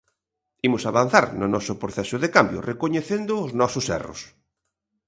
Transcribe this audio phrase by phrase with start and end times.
[0.67, 4.21] Imos avanzar no noso proceso de cambio recoñecendo os nosos erros.